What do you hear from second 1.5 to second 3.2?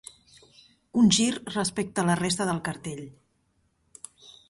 respecte a la resta del cartell.